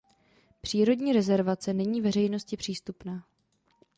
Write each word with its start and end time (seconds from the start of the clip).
Přírodní 0.61 1.13
rezervace 1.13 1.73
není 1.73 2.01
veřejnosti 2.01 2.57
přístupná. 2.57 3.23